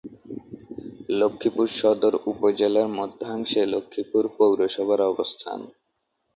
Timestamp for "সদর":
1.79-2.13